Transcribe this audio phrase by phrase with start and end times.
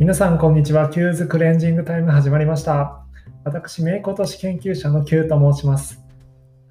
[0.00, 0.88] 皆さん、こんにちは。
[0.88, 3.04] Q's クレンジングタイム始まりました。
[3.44, 6.02] 私、メイク落とし研究者の Q と申します。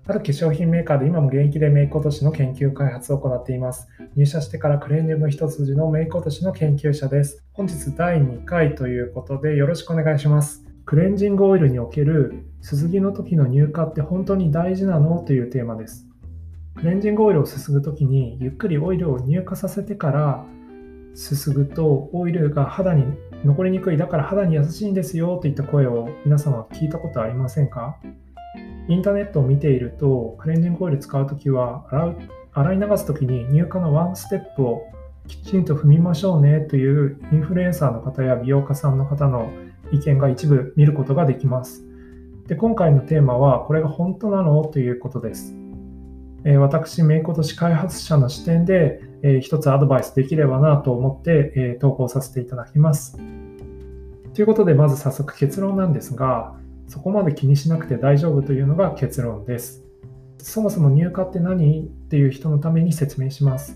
[0.07, 3.87] ある化粧品メーカーで今も現役でメイク落としの研究開発を行っています。
[4.15, 7.45] 入社してからクレンジング一筋のメイク落としの研究者です。
[7.53, 10.65] 本日第2回ということでよろしくお願いします。
[10.87, 15.19] クレンジングオイルにおけるすすぎの時の乳化って本当に大事なの？
[15.19, 16.07] というテーマです。
[16.77, 20.45] クレンジングオイルをすすぐ時にゆっくりオイルを乳化させてから
[21.15, 23.03] すすぐとオイルが肌に
[23.43, 27.97] 残りにくいだから肌に優しいんですよといった声を皆様聞いたことありませんか？
[28.87, 32.17] インターネットを見ているとクレンジングオイル使うときは洗う
[32.53, 34.87] 洗い流すときに乳化のワンステップを
[35.27, 39.51] きちんと踏みましょうねというインフルエンサーの方や美容家さんの方の
[39.91, 41.85] 意見が一部見ることができます。
[42.47, 44.63] で今回のテーマはこれが本当なの？
[44.65, 45.53] ということです。
[46.45, 53.17] え私、メイク落とし開発者の視点で、えー一つアドバイスできればなと思って、え投稿させていただきます。
[54.33, 56.55] ということで、まず早速結論なんですが、
[56.87, 59.83] そこまで気にしなくて大丈夫というのが結論です。
[60.37, 61.83] そもそも乳化って何？
[61.83, 63.75] っていう人のために説明します。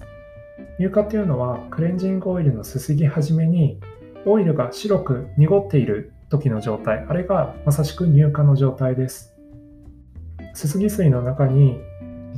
[0.80, 3.80] 乳化っていうのは、クレンジングオイルのすすぎ始めに、
[4.25, 9.36] オイルが白く濁っている時の状態、あれがまさしく乳化の状態です。
[10.53, 11.78] すすぎ水の中に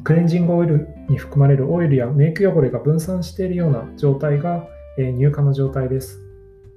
[0.06, 4.67] クレンジングオイルに含まれるオイルやメイク汚れが分散しているような状態が、
[5.00, 6.22] えー乳化の状態です。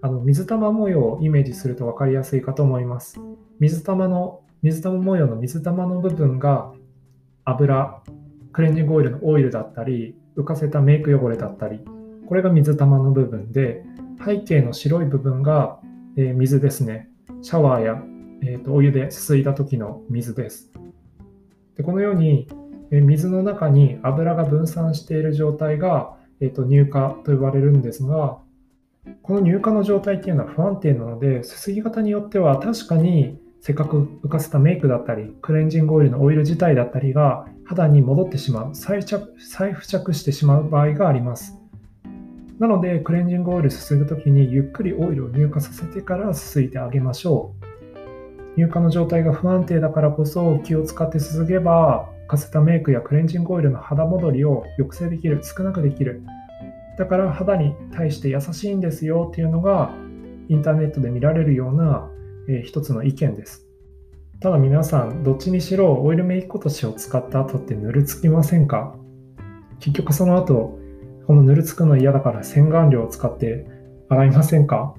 [0.00, 3.20] あの水玉模様をイメージすると分かりやすいかと思います。
[3.60, 6.72] 水玉の水玉模様の水玉の部分が
[7.44, 8.02] 油、
[8.54, 11.80] クレンジングオイルのオイルだったり、浮かせたメイク汚れだったり、
[12.26, 13.84] これが水玉の部分で、
[14.24, 15.80] 背景の白い部分が、
[16.16, 17.10] え水ですね。
[17.42, 18.02] シャワーや、
[18.42, 20.72] えーとお湯ですすいだ時の水です。
[21.76, 22.48] でこのように
[22.91, 28.39] 水の中に油が分散している状態が、えーと乳化と呼ばれるんですが、
[29.22, 41.59] この乳化の状態っていうのは不安定なので、すすぎ方によっては確かにせっかく浮かせたメイクだったり、クレンジングオイルのオイル自体だったりが肌に戻ってしまう、再着再付着してしまう場合があります。
[42.59, 47.54] なので、クレンジングオイルすすぐときにゆっくりオイルを乳化させてからすすいであげましょ
[48.56, 48.56] う。
[48.56, 56.22] 乳化の状態が不安定だからこそ気を使ってすすげば、かせたメイクやクレンジングオイルの肌戻りを抑制できる、少なくできる。
[56.97, 59.91] だから肌に対して優しいんですよっていうのが
[60.49, 62.11] インターネットで見られるような、
[62.49, 63.66] えー一つの意見です。
[64.41, 68.95] ただ皆さん、どっちにしろオイルメイク落としを使った後ってぬるつきませんか？
[69.81, 70.78] 結局その後、
[71.27, 73.66] このぬるつくの嫌だから洗顔料を使って
[74.09, 74.95] 洗いませんか？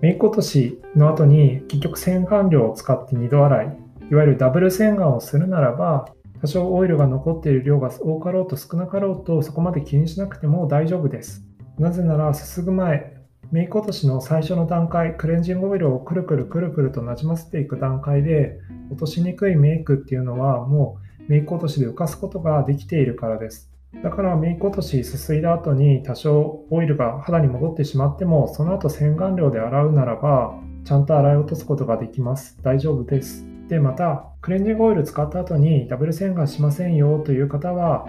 [0.00, 3.78] メイク落としの後に結局洗顔料を使って二度洗い、
[4.10, 6.06] いわゆるダブル洗顔をするならば、
[6.40, 11.44] 多少オイルが残っている量が多かろうと少なかろうとそこまで気にしなくても大丈夫です。
[11.78, 13.16] なぜならすすぐ前、
[13.52, 18.58] メイク落としの最初の段階、クレンジングオイルをくるくるくるくるとなじませていく段階で、
[18.90, 23.70] 落としにくいメイクっていうのはもうメイク落としで浮かすことができているからです。
[24.02, 32.58] だからメイク落としすすいだ後に多少オイルが肌に戻ってしまっても、その後洗顔料で洗うならば、ちゃんと洗い落とすことができます。
[32.62, 33.55] 大丈夫です。
[33.68, 38.08] で、また、クレンジングオイル使った後にダブル洗顔しませんよという方は、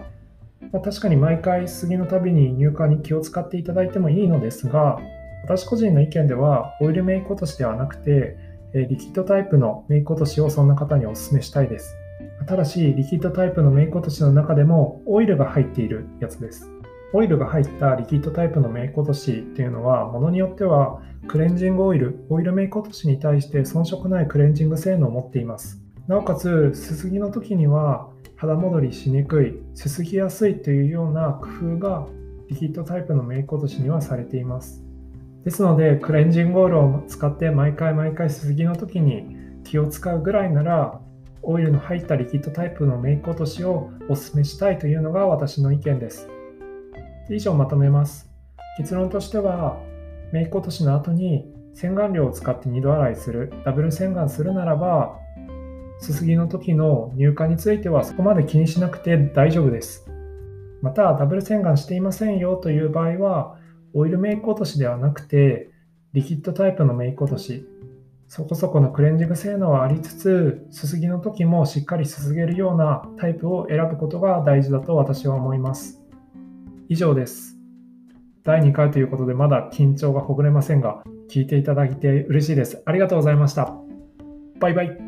[0.72, 5.00] まあ確かに毎回杉のたびに乳化に気を使っていただいてもいいのですが、
[5.44, 8.38] 私個人の意見では、オイルメイク落としではなくて、
[8.73, 11.96] リキッドタイプのメイク落としをそんな方にお勧めしたいです。
[12.46, 16.69] ただし、リキッドタイプのメイク落としの中でもオイルが入っているやつです。
[17.13, 25.81] オイルが入ったリキッドタイプのメイク落としっていうのは、ものによってはクレンジングオイル、オイルメイク落としに対して遜色ないクレンジング性能を持っています。
[26.07, 32.07] なおかつ、すすぎの時には肌戻りしにくい、すすぎやすいというような工夫が
[32.50, 34.84] リキッドタイプのメイク落としにはされています。
[35.44, 41.00] ですので、クレンジングオイルを使って毎回毎回すすぎの時に気を使うぐらいなら、
[41.41, 46.29] オイルの入ったリキッドタイプのメイク落としをお勧めしたいというのが私の意見です。
[47.30, 48.30] 以上まとめます。
[48.78, 49.82] 結論としては、
[50.32, 55.20] メイク落としの後に洗顔料を使って二度洗いする、ダブル洗顔するならば、
[56.00, 60.08] すすぎの時の乳化についてはそこまで気にしなくて大丈夫です。
[60.82, 63.58] また、ダブル洗顔していませんよという場合は、
[63.94, 65.72] オイルメイク落としではなくて、
[66.14, 67.68] リキッドタイプのメイク落とし、
[68.28, 76.07] そこそこのクレンジング性能はありつつ、すすぎの時もしっかりすすげるようなタイプを選ぶことが大事だと私は思います。
[76.89, 77.57] 以上です。
[78.43, 82.81] 第2回ということでまだ緊張がほぐれませんが、聞いていただいて嬉しいです。
[82.85, 83.73] ありがとうございました。
[84.59, 85.07] バイバイ。